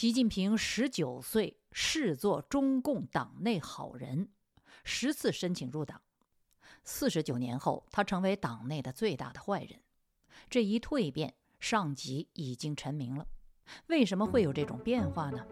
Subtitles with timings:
[0.00, 4.30] 习近平十九岁视作中共党内好人，
[4.82, 6.00] 十次申请入党。
[6.84, 9.78] 四十九年后，他成为党内的最大的坏人。
[10.48, 13.26] 这一蜕变，上级已经陈明了。
[13.88, 15.44] 为什么会有这种变化呢？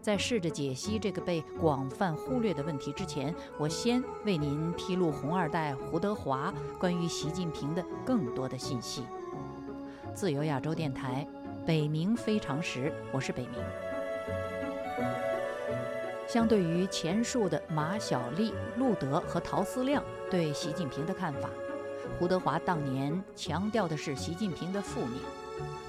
[0.00, 6.50] 在试着解析这个被广泛忽略的问题之前，我先为您披露红二代胡德华
[6.80, 9.04] 关于习近平的更多的信息。
[10.14, 11.28] 自由亚洲电台，
[11.66, 13.58] 北冥非常时，我是北冥。
[16.28, 21.50] 相对于前述的马晓丽、陆德和陶思亮对习近平的看法，
[22.20, 25.20] 胡德华当年强调的是习近平的负面。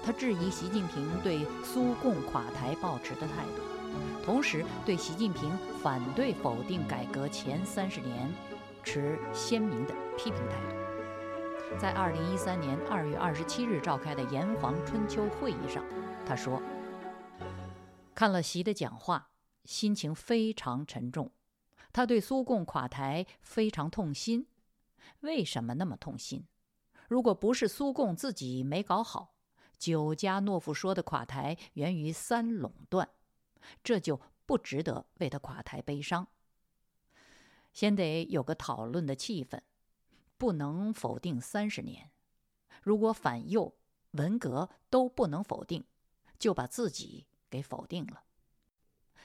[0.03, 3.61] 他质疑习近平对苏共垮台抱持的态度，
[4.25, 8.33] 同时对习近平反对否定改革前三十年
[8.81, 10.86] 持鲜明的批评态度。
[11.79, 15.83] 在二零一三年二月二十七日召开的炎黄春秋会议上，
[16.25, 16.61] 他说
[18.15, 19.29] ：“看了习的讲话，
[19.65, 21.31] 心情非常沉重。
[21.93, 24.47] 他对苏共垮台非常痛心。
[25.19, 26.47] 为什么那么痛心？
[27.07, 29.35] 如果不是苏共自己没搞好。”
[29.77, 33.07] 久加诺夫说的垮台源于三垄断，
[33.83, 36.27] 这就不值得为他垮台悲伤。
[37.71, 39.59] 先得有个讨论的气氛，
[40.37, 42.11] 不能否定三十年。
[42.81, 43.75] 如果反右、
[44.11, 45.83] 文革都不能否定，
[46.39, 48.23] 就把自己给否定了。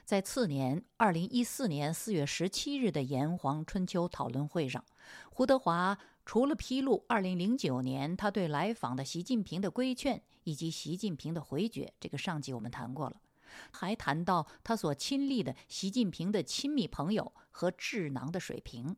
[0.05, 4.84] 在次年二零一四年四月十七日的炎黄春秋讨论会上，
[5.30, 5.98] 胡德华。
[6.24, 13.20] 除了披露2009年他对来访的习近平的规劝以及习近平的回绝，这个上集我们谈过了，
[13.72, 18.96] 还谈到他所亲历的习近平的亲密朋友和智囊的水平，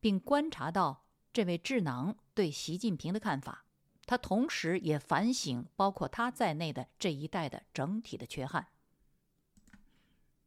[0.00, 1.05] 并观察到
[1.36, 3.66] 这位智囊对习近平的看法。
[4.06, 8.68] 他同时也反省包括他在内的这一代的整体的缺憾。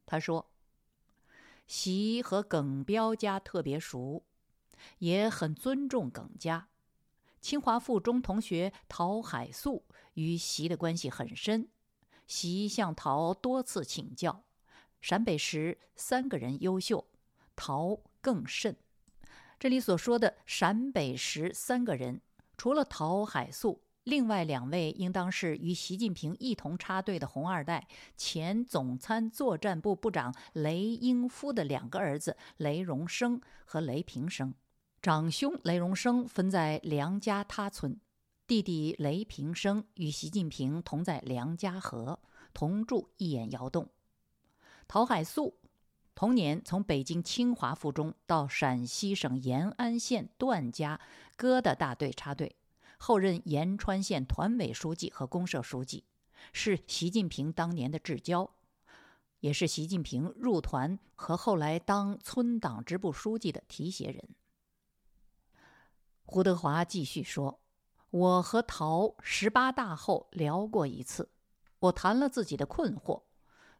[0.04, 0.50] 他说
[1.68, 4.24] ：“习和耿彪家特别熟。”
[4.98, 6.66] 也很尊重耿家，
[7.40, 9.84] 清华附中同学陶海素
[10.14, 11.68] 与习的关系很深，
[12.26, 14.42] 习向陶多次请教。
[15.00, 17.06] 陕北时三个人优秀，
[17.54, 18.76] 陶更甚。
[19.60, 22.22] 这里所说的陕北十三个人，
[22.56, 34.54] 除了陶海素，另外两位应当是与习近平一同插队的红二代，前总参作战部部长雷英夫的两个儿子雷荣生和雷平生。
[35.02, 38.00] 长兄雷荣生分在梁家他村，
[38.46, 42.18] 弟弟雷平生与习近平同在梁家河，
[42.54, 43.86] 同住一眼窑洞。
[44.88, 45.54] 陶海素
[46.14, 51.00] 同年从北京清华附中到陕西省延安县段家
[51.38, 52.56] 疙瘩大队插队，
[52.98, 56.04] 后任延川县团委书记和公社书记，
[56.52, 58.50] 是习近平当年的至交，
[59.40, 64.28] 也是习近平入团和后来当村党支部书记的提携人。
[66.24, 67.60] 胡德华继续说
[68.10, 71.30] ：“我和陶十八大后聊过一次，
[71.78, 73.22] 我谈了自己的困惑，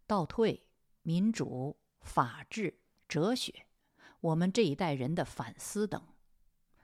[0.06, 0.66] 倒退、
[1.02, 3.66] 民主、法治、哲学，
[4.20, 6.02] 我们这一代人的反思等。”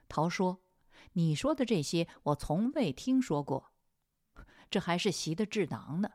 [0.09, 0.61] 陶说
[1.13, 3.71] ：“你说的这些，我从未听说过。
[4.69, 6.13] 这还是习的智囊呢，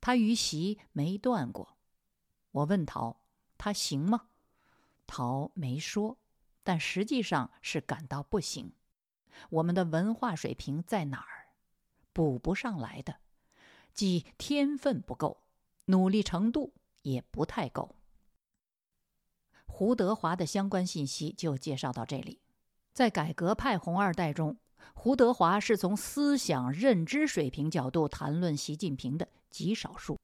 [0.00, 1.76] 他与习没断过。”
[2.52, 3.20] 我问陶
[3.58, 4.28] ：“他行吗？”
[5.06, 6.18] 陶没说，
[6.62, 8.72] 但实际上是感到不行。
[9.50, 11.48] 我们的文化水平在哪儿？
[12.12, 13.18] 补不上来的，
[13.92, 15.42] 即天分不够，
[15.86, 16.72] 努力程度
[17.02, 17.96] 也不太够。
[19.76, 22.38] 胡德华的相关信息就介绍到这里。
[22.92, 24.56] 在改革派红二代中，
[24.94, 30.16] 胡德华是从思想认知水平角度谈论习近平的极少数。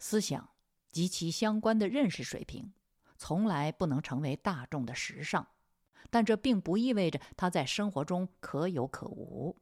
[0.00, 0.50] 思想
[0.90, 2.72] 及其相关的认识水平，
[3.16, 5.46] 从来不能成为大众的时尚。
[6.10, 9.56] 但这并不意味着他在生活中可有可无。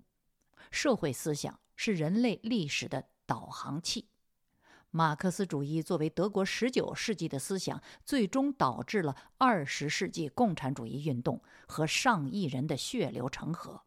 [0.70, 4.08] 社会思想是人类历史的导航器。
[4.96, 13.82] 马克思主义作为德国十九世纪的思想，最终导致了二十世纪共产主义运动和上亿人的血流成河。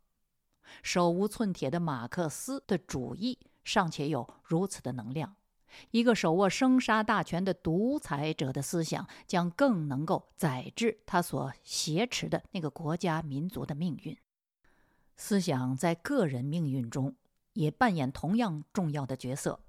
[0.84, 5.38] 手无寸铁的马克思的主义尚且有如此的能量。
[5.92, 14.18] 一个手握生杀大权的独裁者的思想，将更能够载制他所挟持的那个国家民族的命运。
[15.16, 17.16] 思想在个人命运中
[17.54, 19.62] 也扮演同样重要的角色。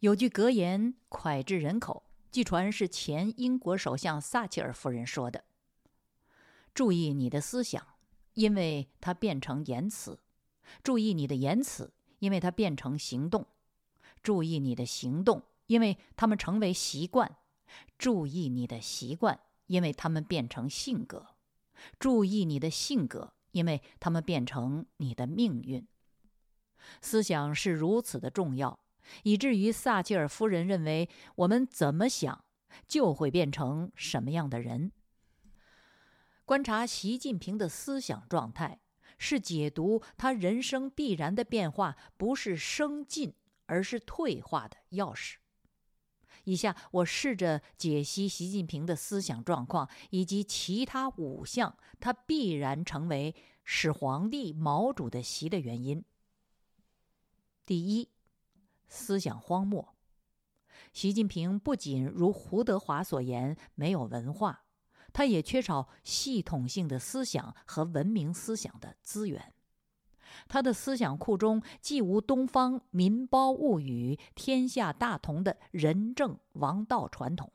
[0.00, 5.44] 有句格言脍炙人口，据传是前英国首相撒切尔夫人说的
[6.74, 7.82] ：“注意你的思想，
[8.34, 10.18] 因为它变成言辞；
[10.82, 13.46] 注意你的言辞，因为它变成行动。”
[14.22, 17.26] 注意你的行动，因为他们成为习惯；
[17.96, 21.20] 注意你的习惯，因为他们变成性格；
[21.98, 25.86] 注意你的性格，因为他们变成你的命运。
[27.00, 28.78] 思想是如此的重要，
[29.22, 32.44] 以至于撒切尔夫人认为，我们怎么想，
[32.86, 34.92] 就会变成什么样的人。
[36.44, 38.80] 观察习近平的思想状态，
[39.18, 43.34] 是解读他人生必然的变化，不是升进，
[43.66, 45.36] 而是退化的钥匙。
[46.44, 56.04] 以下我试着解析习近平的思想状况，以及其他五项他必然成为始皇帝毛主席的原因。
[57.64, 58.08] 第一，
[58.88, 59.94] 思想荒漠。
[60.92, 64.62] 习近平不仅如胡德华所言没有文化。
[65.12, 69.54] 他也缺少系统性的思想和文明思想的资源，
[70.46, 77.50] 他的思想库中既无东方民胞物语、天下大同的仁政王道传统，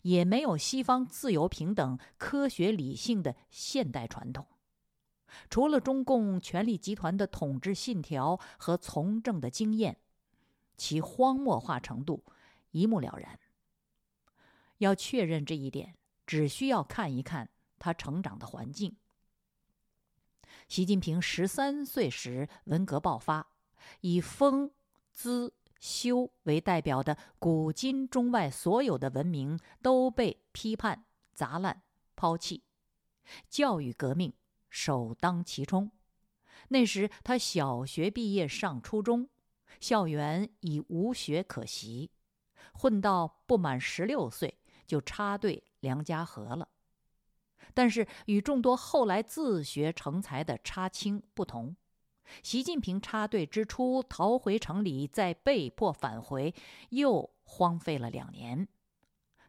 [0.00, 4.46] 也没有西方自由平等、科学理性的现代传统。
[5.50, 9.98] 除了中共权力集团的统治信条和从政的经验，
[10.78, 12.24] 其荒漠化程度
[12.70, 13.38] 一目了然。
[14.78, 15.96] 要确认这一点。
[16.28, 17.48] 只需要看一看
[17.78, 18.94] 他成长的环境。
[20.68, 23.48] 习近平十三岁时文革爆发，
[24.02, 24.70] 以封、
[25.10, 31.80] 资、修为代表的古今中外所有的文明都被批判、砸烂、
[32.14, 32.62] 抛弃，
[33.48, 34.34] 教育革命
[34.68, 35.90] 首当其冲。
[36.68, 39.30] 那时他小学毕业上初中，
[39.80, 42.10] 校园已无学可习，
[42.72, 45.64] 混到不满十六岁就插队。
[45.80, 46.68] 梁家河了，
[47.72, 51.76] 但是与众多后来自学成才的插青不同，
[52.42, 56.52] 习近平插队之初逃回城里，再被迫返回，
[56.90, 58.66] 又荒废了两年。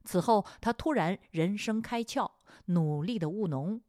[0.05, 2.29] 此后，他突然人生开窍，
[2.65, 3.81] 努力的务农。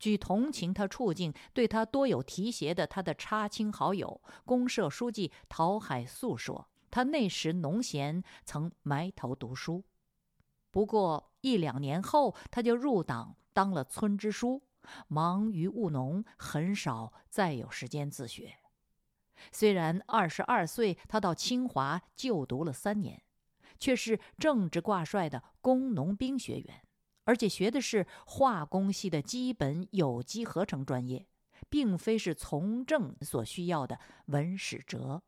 [0.00, 9.84] 据同情他处境、对他多有提携的他的插亲好友、公社书记陶海素说，他那时农闲，曾埋头读书。
[10.70, 14.62] 不过一两年后，他就入党当了村支书，
[15.06, 18.56] 忙于务农，很少再有时间自学。
[19.52, 23.22] 虽然二十二岁，他到清华就读了三年，
[23.78, 26.82] 却是政治挂帅的工农兵学员，
[27.30, 31.28] 而且学的是化工系的基本有机合成专业，
[31.68, 35.22] 并非是从政所需要的文史哲。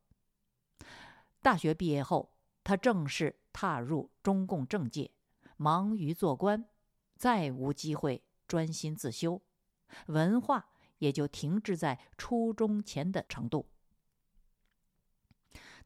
[1.40, 2.32] 大学毕业后，
[2.64, 5.12] 他正式踏入中共政界。
[5.56, 6.64] 忙于做官，
[7.14, 9.40] 再无机会专心自修，
[10.06, 13.68] 文化也就停滞在初中前的程度。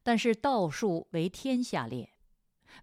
[0.01, 2.17] 但是道术为天下列，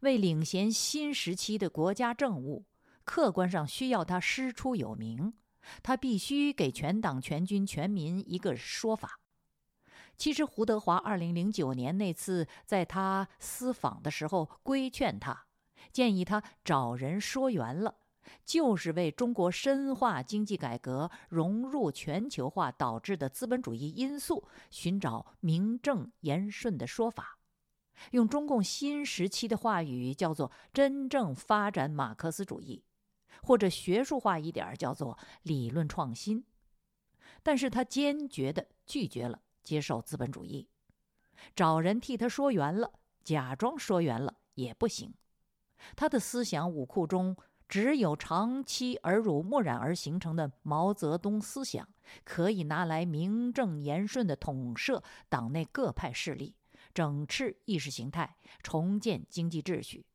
[0.03, 2.65] 为领衔新时期的国家政务，
[3.05, 5.35] 客观上需要他师出有名，
[5.83, 9.21] 他必须给全党全军全民一个说法。
[10.17, 15.47] 其实胡德华二零零九年那次在他私访的时候规劝他。
[15.93, 17.97] 建议他找人说圆了，
[18.45, 27.39] 就是为中国深化经济改革、融入全球化导致的资本主义因素寻找名正言顺的说法。
[28.11, 32.83] 用中共新时期的话语叫做“真正发展马克思主义”，
[33.45, 36.45] 或者学术化一点叫做“理论创新”。
[37.43, 40.69] 但是他坚决地拒绝了接受资本主义，
[41.55, 45.13] 找人替他说圆了，假装说圆了也不行。
[45.95, 47.37] 他的思想武库中，
[47.69, 51.87] 只有长期耳濡目染而形成的毛泽东思想，
[52.25, 56.55] 可以拿来名正言顺地统摄党内各派势力，
[56.95, 60.07] 整治意识形态，重建经济秩序。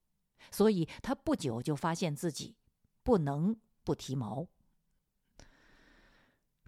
[0.50, 2.56] 所以他不久就发现自己
[3.04, 4.48] 不能不提毛。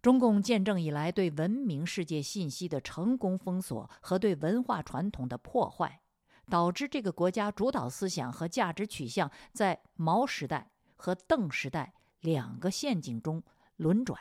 [0.01, 6.01] 中共建政以来对文明世界信息的成功封锁和对文化传统的破坏。
[6.49, 13.41] 导致这个国家主导思想和价值取向在毛时代和邓时代两个陷阱中
[13.77, 14.19] 轮转，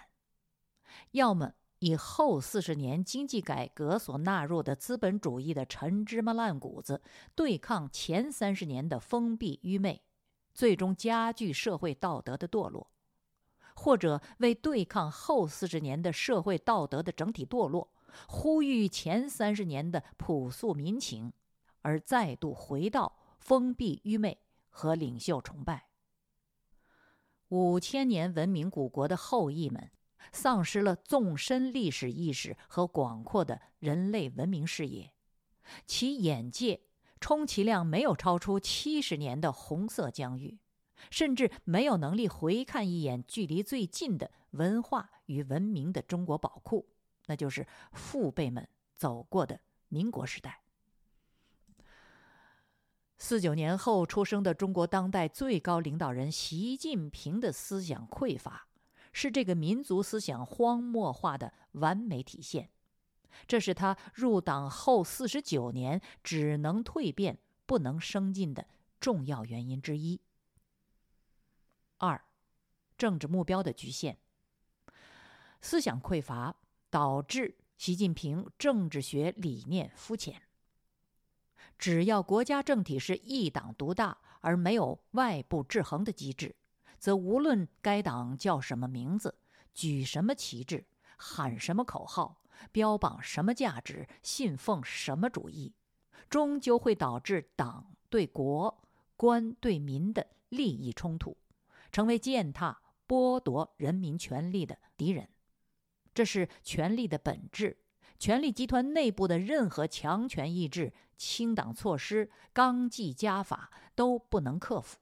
[1.10, 7.02] 要么以后四十年经济改革所纳入的资本主义的陈芝麻烂谷子
[7.34, 10.00] 对抗前三十年的封闭愚昧，
[10.60, 12.88] 最终加剧社会道德的堕落；
[13.74, 17.90] 或者为对抗后四十年的社会道德的整体堕落，
[18.28, 21.32] 呼吁前三十年的朴素民情。
[21.80, 24.38] 而再度回到封闭愚昧
[24.68, 25.88] 和领袖崇拜。
[27.48, 29.90] 五千年文明古国的后裔们，
[30.30, 35.14] 丧失了纵深历史意识和广阔的人类文明视野，
[35.86, 36.82] 其眼界
[37.20, 40.58] 充其量没有超出七十年的红色疆域，
[41.10, 46.88] 甚至没有能力回看一眼距离最近的文化与文明的中国宝库，
[47.26, 50.62] 那就是父辈们走过的民国时代。
[53.18, 58.66] 四九年后出生的中国当代最高领导人习近平的思想匮乏，
[59.12, 62.70] 是这个民族思想荒漠化的完美体现。
[63.46, 68.66] 这是他入党后四十九年只能蜕变不能升进的
[68.98, 70.20] 重要原因之一。
[71.98, 72.22] 二，
[72.96, 74.18] 政治目标的局限。
[75.60, 76.56] 思想匮乏
[76.88, 80.42] 导致习近平政治学理念肤浅。
[81.78, 86.56] 只要国家政体是一党独大，而没有外部制衡的机制，
[86.98, 89.34] 则无论该党叫什么名字、
[89.74, 92.39] 举什么旗帜、喊什么口号、
[92.72, 95.74] 标榜什么价值、信奉什么主义，
[96.28, 98.82] 终究会导致党对国、
[99.16, 101.36] 官对民的利益冲突，
[101.92, 105.28] 成为践踏、剥夺人民权利的敌人。
[106.12, 107.78] 这是权力的本质。
[108.18, 114.98] 权力集团内部的任何强权意志、清党措施、纲纪家法都不能克服。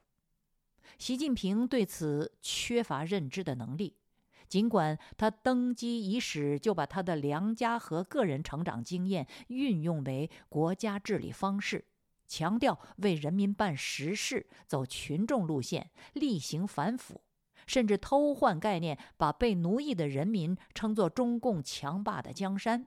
[0.99, 3.97] 习近平对此缺乏认知的能力，
[4.49, 11.85] 尽管他登基伊始就把他的良家和个人成长经验运用为国家治理方式，
[12.27, 17.21] 强调为人民办实事、走群众路线、厉行反腐，
[17.67, 22.87] 甚至偷换概念，把被奴役的人民称作中共强霸的江山。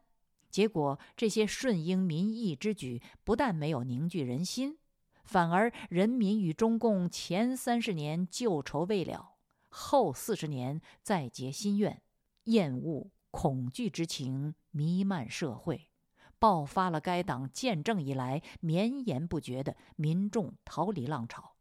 [0.50, 4.78] 结果，这些顺应民意之举不但没有凝聚人心，
[5.24, 9.31] 反而人民与中共前三十年旧仇未了，
[9.72, 12.02] 后四十年再结新怨，
[12.44, 15.90] 厌恶、恐惧之情弥漫社会，
[16.38, 21.56] 爆发了该党建政以来绵延不绝的民众逃离浪潮。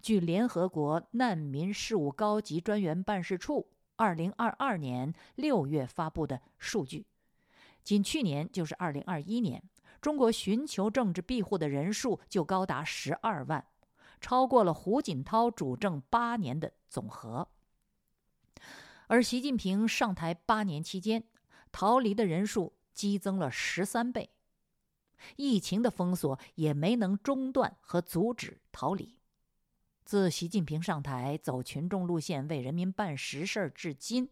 [0.00, 7.06] 据联合国难民事务高级专员办事处二零二二年六月发布的数据。
[7.82, 9.62] 仅去年，就是二零二一年，
[10.00, 13.64] 中国寻求政治庇护的人数就高达十二万，
[14.20, 17.48] 超过了胡锦涛主政八年的总和。
[19.08, 21.24] 而习近平上台八年期间，
[21.70, 24.30] 逃离的人数激增了十三倍，
[25.36, 29.16] 疫情的封锁也没能中断和阻止逃离。
[30.04, 34.28] 自习近平上台走群众路线，为人民办实事至今。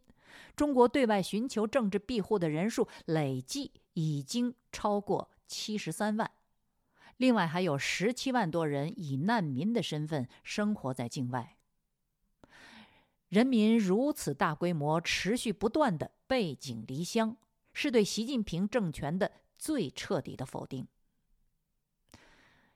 [0.56, 6.30] 中国对外寻求政治庇护的人数累计已经超过七十三万，
[7.16, 11.56] 另外还有十七万多人以难民的身份生活在境外。
[13.28, 17.36] 人民如此大规模、持续不断的背井离乡，
[17.72, 20.86] 是对习近平政权的最彻底的否定。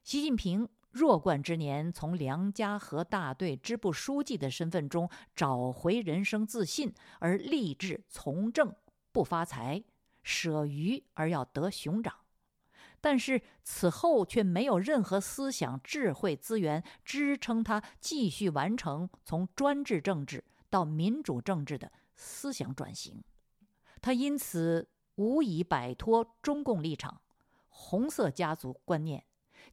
[0.02, 0.68] 习近平。
[0.90, 8.74] 弱冠之年，从梁家河大队支部书记的身份中找回人生自信，而立志从政
[9.12, 9.84] 不发财，
[10.22, 12.14] 舍鱼而要得熊掌。
[13.00, 23.22] 但是此后却没有任何思想智慧资源支撑他继续完成从专制政治到民主政治的思想转型。
[24.00, 27.20] 他因此无以摆脱中共立场、
[27.68, 29.24] 红色家族观念。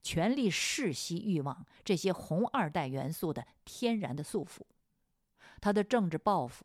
[0.01, 4.61] 权力世袭欲望这些红二代元素的天然的束缚，
[5.59, 6.63] 他的政治抱负，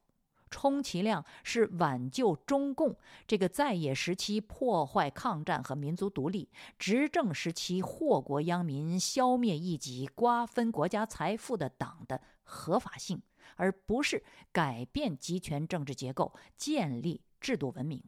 [0.50, 13.22] 充其量是挽救中共这个在野时期破坏抗战和民族独立，执政时期祸国殃民、消灭异己、瓜分国家财富的党的合法性，
[13.56, 18.02] 而不是改变集权政治结构、建立制度文明。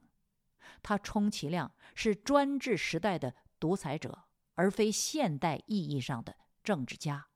[0.83, 4.25] 他充其量是专制时代的独裁者。
[4.55, 7.27] 而非现代意义上的政治家，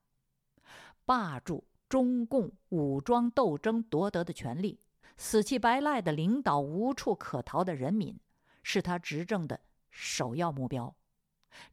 [1.03, 4.79] 霸住中共武装斗争夺得的权利，
[5.17, 8.19] 死乞白赖的领导无处可逃的人民，
[8.63, 9.59] 是他执政的
[9.89, 10.95] 首要目标。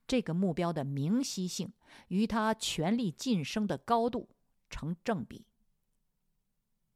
[0.07, 1.73] 这个目标的明晰性
[2.09, 4.31] 与他权力晋升的高度
[4.71, 5.47] 成正比。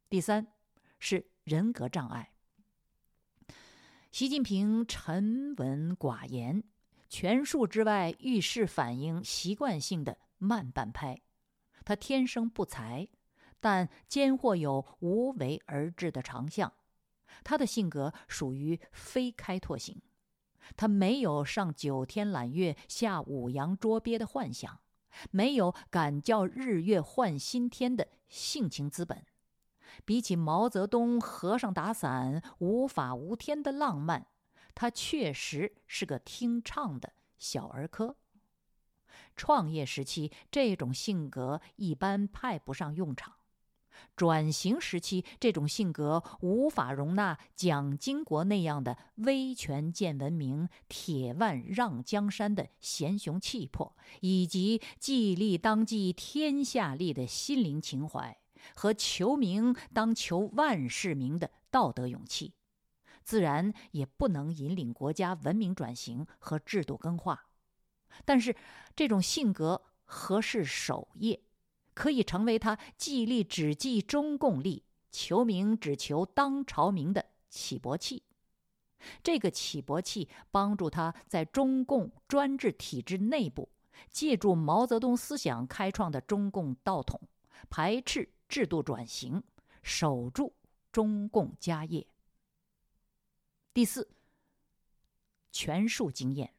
[0.09, 0.47] 第三
[0.99, 2.33] 是人格障碍。
[4.11, 6.63] 习近平沉稳寡言。
[7.07, 11.19] 权术之外，遇事反应习惯性的慢半拍。
[11.83, 13.07] 他天生不才，
[13.59, 16.71] 但兼或有无为而治的长项。
[17.43, 20.01] 他的性格属于非开拓型，
[20.75, 24.79] 他没有上九天揽月、下五洋捉鳖的幻想，
[25.31, 29.25] 没有敢叫日月换新天的性情资本。
[30.05, 34.27] 比起毛泽东和尚打伞、无法无天的浪漫。
[34.75, 38.15] 他确实是个听唱的小儿科。
[39.35, 43.38] 创业时期，这种性格一般派不上用场；
[44.15, 58.37] 转型时期，这种性格无法容纳蒋经国那样的威权见文明、铁腕让江山的贤雄气魄，以及既立当即天下立的心灵情怀
[58.75, 62.53] 和求名当求万世名的道德勇气，
[63.23, 67.45] 自然也不能引领国家文明转型和制度更化。
[68.25, 68.55] 但是，
[68.95, 71.39] 这种性格合适守业，
[71.99, 78.23] 可以成为他既立只记中共利，求名只求当朝名的起搏器。
[79.21, 83.67] 这个起搏器帮助他在中共专制体制内部，
[84.09, 87.19] 借助毛泽东思想开创的中共道统，
[87.69, 89.43] 排斥制度转型，
[89.83, 90.53] 守住
[90.93, 92.07] 中共家业。
[93.73, 94.09] 第四，
[95.51, 96.53] 权术经验。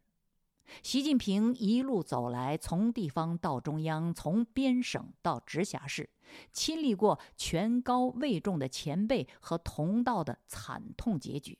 [0.82, 6.08] 习近平一路走来，从地方到中央，从边省到直辖市，
[6.52, 11.58] 亲历过权高位重的前辈和同道的惨痛结局。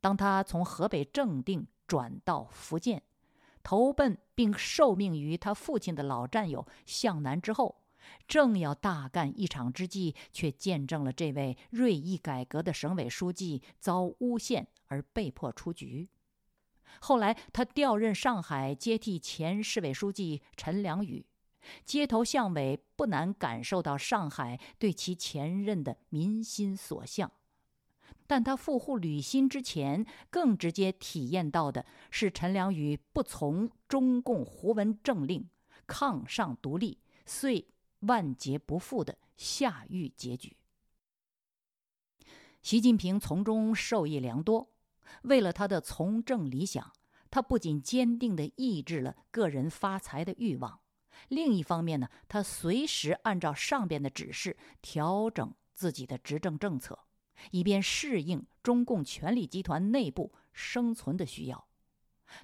[0.00, 3.02] 当他从河北正定转到福建，
[3.62, 7.82] 投奔并受命于他父亲的老战友向南之后，
[8.28, 16.10] 正要大干一场之际，却见证了这位锐意改革的省委书记遭诬陷而被迫出局。
[17.00, 21.24] 后来，他调任上海，接替前市委书记陈良宇，
[21.84, 27.30] 街头巷尾不难感受到上海对其前任的民心所向。
[28.26, 35.46] 但他赴沪履新之前，更直接体验到的是陈良宇不从中共胡文政令，
[35.86, 37.66] 抗上独立，遂
[38.00, 40.56] 万劫不复的下狱结局。
[42.62, 44.73] 习近平从中受益良多。
[45.22, 46.92] 为了他的从政理想，
[47.30, 50.80] 他不仅坚定地抑制了个人发财的欲望，
[51.28, 56.98] 另一方面呢，他随时按照上边的指示调整自己的执政政策，
[57.50, 61.66] 以便适应中共权力集团内部生存的需要。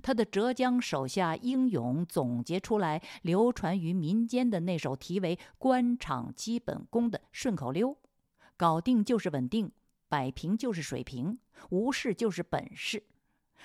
[0.03, 7.97] 他的浙江手下英勇总结出来流传于民间的那首题为“官场基本功”的顺口溜
[8.57, 9.73] ：“搞定就是稳定。”
[10.11, 11.39] 摆平就是水平，
[11.71, 13.05] 无事就是本事，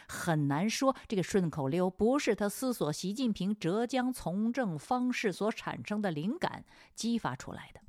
[0.08, 7.82] 很难说这个顺口溜不是他思索习近平浙江从政方式所产生的灵感激发出来的。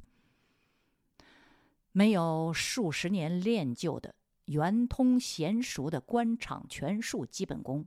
[1.92, 4.14] 没有数十年练就的
[4.46, 7.86] 圆通娴熟的官场权术基本功，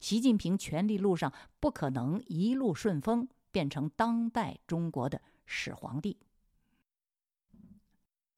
[0.00, 6.18] 习近平权力路上不可能一路顺风，变成当代中国的始皇帝。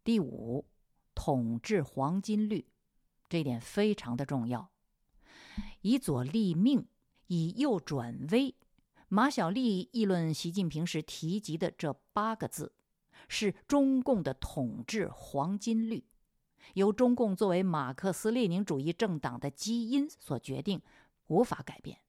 [0.05, 0.67] 第五。
[1.15, 2.67] 统治黄金律，
[3.29, 4.71] 这点非常的重要。
[5.83, 6.87] 以左立命，
[7.29, 8.57] 以右转危。
[9.09, 12.75] 马晓丽议论习近平时提及的这八个字，
[13.29, 16.05] 是中共的统治黄金律，
[16.73, 20.83] 由中共作为马克思列宁主义政党的基因所决定，
[21.29, 22.01] 无法改变。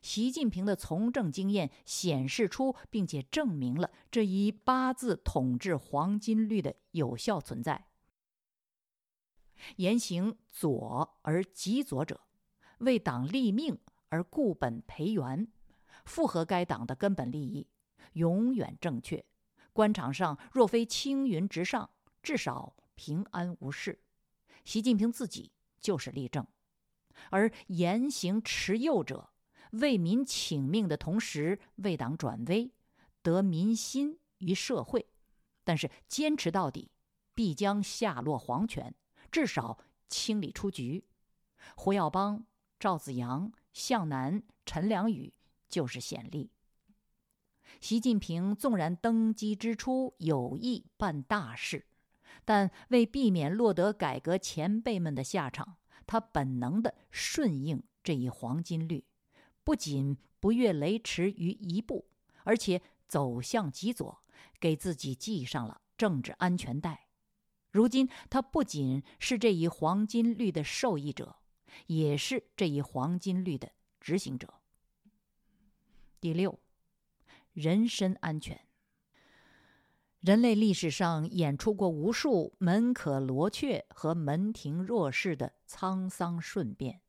[0.00, 7.88] 习近平的从政经验显示出，并且证明了这一八字统治黄金律的有效存在。
[9.76, 12.20] 言行左而极左者，
[12.78, 15.46] 为党立命而固本培元，
[16.04, 17.68] 符合该党的根本利益，
[18.14, 19.24] 永远正确。
[19.72, 21.90] 官场上若非青云直上，
[22.22, 24.02] 至少平安无事。
[24.64, 26.46] 习近平自己就是例证。
[27.30, 29.32] 而言行持右者，
[29.72, 32.72] 为民请命的同时，为党转危，
[33.22, 35.06] 得民心于社会，
[35.64, 36.90] 但是坚持到底，
[37.34, 38.94] 必将下落黄泉。
[39.32, 41.04] 至少清理出局，
[41.74, 42.44] 胡耀邦、
[42.78, 45.32] 赵紫阳、向南、陈良宇
[45.68, 46.50] 就是显例。
[47.80, 51.86] 习近平纵然登基之初有意办大事，
[52.44, 59.04] 但为避免落得改革前辈们的下场，他本能的顺应这一黄金律，
[59.64, 62.06] 不仅不越雷池于一步，
[62.44, 64.22] 而且走向极左，
[64.60, 67.01] 给自己系上了政治安全带。
[67.72, 71.36] 如今，他不仅是这一黄金律的受益者，
[71.86, 74.52] 也是这一黄金律的执行者。
[76.20, 76.60] 第六，
[77.54, 78.60] 人身安全。
[80.20, 87.00] 人类历史上演出过无数门可罗雀和门庭若市的沧桑瞬变，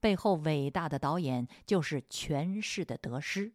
[0.00, 3.52] 背后伟大的导演就是权势的得失。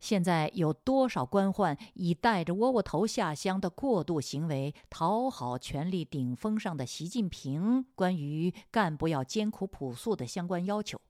[0.00, 7.84] 现在有多少官宦以带着窝窝头下乡的过度行为讨好权力顶峰上的习近平？
[7.94, 11.00] 关于干部要艰苦朴素的相关要求，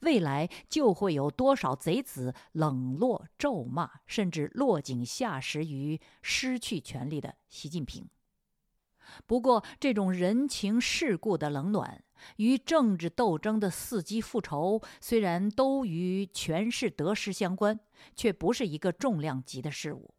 [0.00, 8.08] 未来就会有多少贼子冷落、咒骂，甚至落井下石于失去权力的习近平。
[9.26, 12.04] 不过，这种人情世故的冷暖
[12.36, 17.78] 与政治斗争的伺机复仇，虽然都与权势得失相关，
[18.14, 20.14] 却不是一个重量级的事物。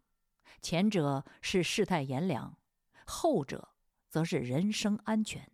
[0.61, 2.57] 前者是世态炎凉，
[3.05, 3.69] 后者
[4.09, 5.49] 则是人身安全。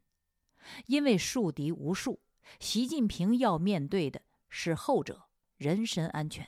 [0.88, 2.20] 因为树敌无数。
[2.60, 5.24] 习近平要面对的是后者
[5.58, 6.48] 人身安全。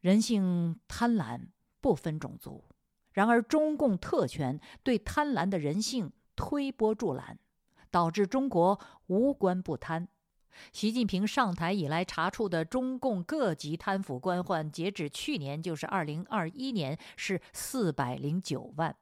[0.00, 1.48] 人性贪婪
[1.80, 2.64] 不分种族，
[3.18, 7.36] 然而中共特权对贪婪的人性推波助澜，
[7.90, 8.78] 导致中国
[9.08, 10.06] 无官不贪。
[10.72, 18.94] 习近平上台以来查处的中共各级贪腐官宦，截止去年就是二零二一年是四百零九万。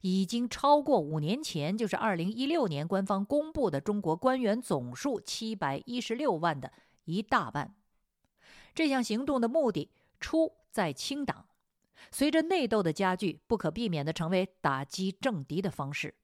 [0.00, 6.72] 已经超过五年前，就是二零一六年官方公布的中国官员总数七百一十六万的
[7.04, 7.74] 一大半。
[8.74, 11.44] 这项行动的目的出在清党，
[12.10, 16.14] 随着内斗的加剧，不可避免地成为打击政敌的方式。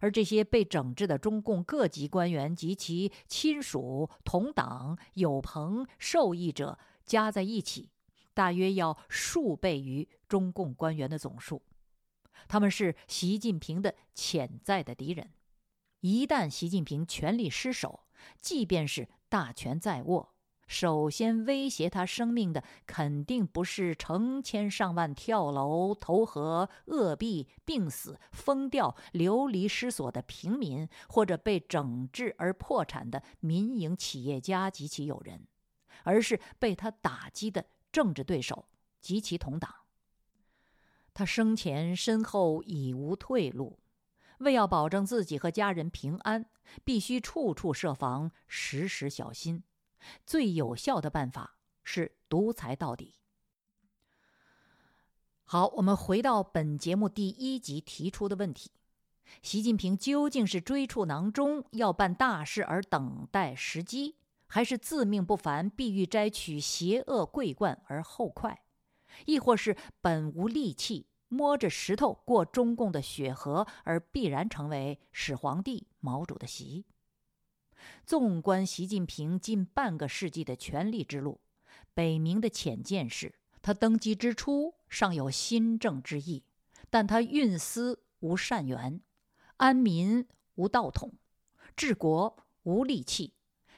[0.00, 7.90] 而这些被整治的中共各级官员及其亲属、同党、友朋、受益者加在一起，
[8.32, 11.62] 大约要数倍于中共官员的总数。
[12.46, 15.32] 他们是习近平的潜在的敌人，
[16.00, 18.04] 一旦习近平权力失守，
[18.40, 20.36] 即便是大权在握，
[20.68, 35.46] 首先威胁他生命的肯定不是成千上万跳楼、投河、饿毙、病死、疯掉、流离失所的平民，或者被整治而破产的民营企业家及其友人，
[36.04, 38.68] 而是被他打击的政治对手
[39.00, 39.74] 及其同党。
[41.14, 43.78] 他生前身后已无退路，
[44.40, 46.44] 为要保证自己和家人平安，
[46.84, 49.64] 必须处处设防，时时小心。
[50.26, 53.14] 最有效的办法是独裁到底。
[55.44, 58.70] 好，我们回到本节目第一集提出的问题：
[59.42, 68.62] 习近平究竟是追处囊中要办大事而等待时机，还是自命不凡必欲摘取邪恶桂冠而后快？
[69.24, 76.84] 亦或是本无利器，摸着石头过中共的血河，而必然成为始皇帝毛主的席。
[78.04, 81.40] 纵观习近平近半个世纪的权力之路，
[81.94, 86.44] 北明的浅见是：他登基之初尚有新政之意，
[86.90, 89.00] 但他运思无善缘，
[89.58, 91.12] 安民无道统，
[91.76, 93.34] 治国无利器，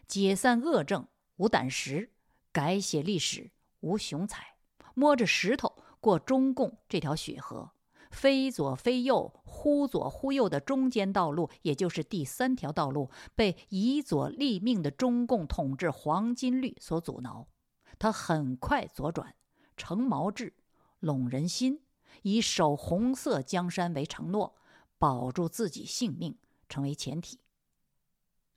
[0.06, 2.10] 解散恶政无胆识，
[2.52, 4.54] 改写历史无雄才。
[4.94, 7.70] 摸着石头过中共这条血河，
[8.10, 17.48] 非左非右、忽左忽右的中间道路，也就是第三条道路，被以左立命的中共统治黄金律所阻挠。
[17.98, 19.34] 他很快左转，
[19.76, 20.54] 成毛志，
[20.98, 21.80] 拢人心，
[22.22, 24.56] 以守红色江山为承诺，
[24.98, 26.36] 保住自己性命
[26.68, 27.40] 成为前提。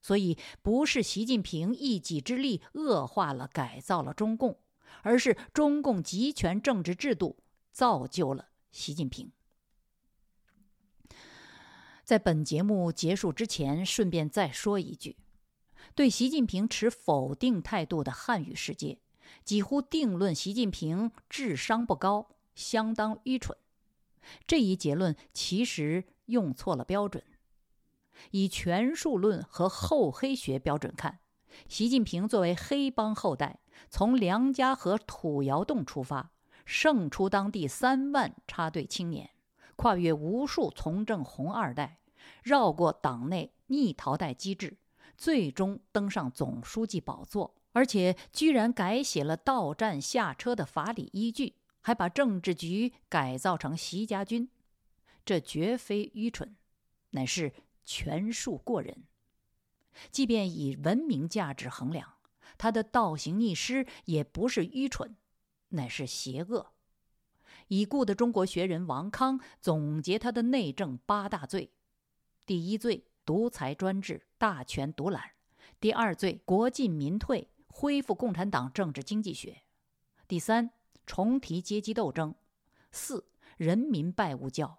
[0.02, 4.60] 所以，不是习近平一己之力恶化了、改造了中共。
[5.02, 7.38] 而是中共集权政治制度
[7.72, 9.32] 造就了习近平。
[12.04, 15.16] 在本节目结束之前，顺便再说一句：
[15.96, 19.00] 对习近平持否定态度的汉语世界，
[19.46, 23.58] 几乎定论习近平智商不高，相当愚蠢。
[24.46, 27.24] 这一结论其实用错了标准。
[28.32, 31.20] 以权术论和厚黑学标准看，
[31.68, 33.60] 习近平作为黑帮后代。
[33.89, 36.32] 从梁家河土窑洞出发，
[36.63, 39.32] 胜出当地三万插队青年，
[39.75, 41.99] 跨越无数从政红二代，
[42.43, 44.77] 绕过党内逆淘汰机制，
[45.17, 54.49] 最终登上总书记宝座，而且居然改写了到站下车的法理依据，还把政治局改造成习家军，
[55.25, 56.55] 这绝非愚蠢，
[57.12, 59.03] 乃是权术过人。
[60.12, 62.13] 即便以文明价值衡量。
[62.55, 65.15] 他的倒行逆施也不是愚蠢，
[65.69, 66.72] 乃是邪恶。
[67.73, 71.71] 已故的中国学人王康总结他的内政八大罪：
[72.45, 75.19] 第一罪，独裁专制，大权独揽；
[75.79, 79.63] 第二罪，国进民退，恢复共产党政治经济学；
[80.27, 80.69] 第三，
[81.07, 82.36] 重提阶级斗争；
[82.91, 83.25] 四，
[83.57, 84.77] 人民拜物教；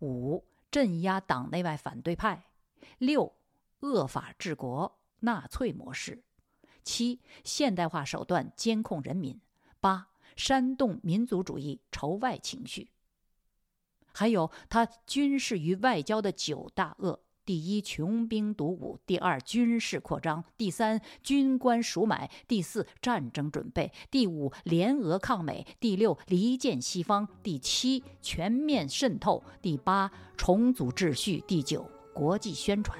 [0.00, 2.42] 五，镇压党内外反对派；
[2.98, 3.34] 六，
[3.80, 6.22] 恶法治国，纳粹模式。
[6.82, 9.40] 七、现代化手段监控人民；
[9.80, 12.90] 八、煽动民族主义仇外情绪。
[14.12, 32.98] 还有他军事与外交的九大恶，第一，穷兵黩武；第二，军事扩张；第三，军官赎买；第四，战争准备；第五，联俄抗美；第六，离间西方；第七，全面渗透；第八，重组秩序；第九，国际宣传。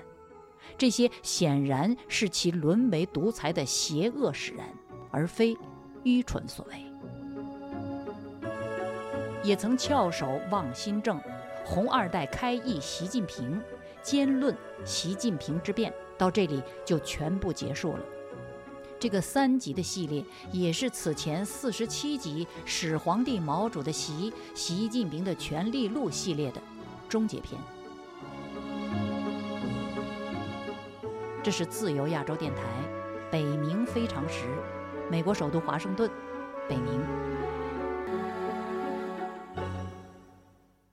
[0.77, 4.69] 这些显然是其沦为独裁的邪恶使然，
[5.11, 5.57] 而非
[6.05, 6.96] 愚蠢所为。
[9.47, 11.21] 也曾翘首望新政，
[11.65, 13.63] 红二代开议习近平。
[14.03, 18.01] 兼论习近平之变到这里就全部结束了。
[18.99, 26.61] 这个三集的系列也是此前四十七集始皇帝毛主的习习近平的权力录系列的
[27.09, 27.61] 终结篇。
[31.41, 32.63] 这是自由亚洲电台，
[33.31, 34.45] 北冥非常时，
[35.09, 36.11] 美国首都华盛顿，
[36.69, 37.46] 北冥。